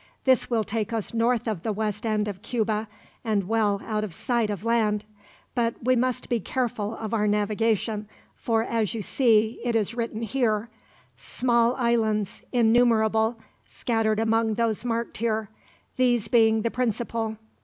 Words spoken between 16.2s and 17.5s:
being the principal.